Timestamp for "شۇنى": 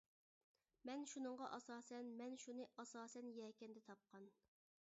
2.45-2.67